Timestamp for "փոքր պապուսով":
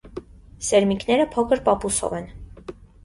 1.35-2.17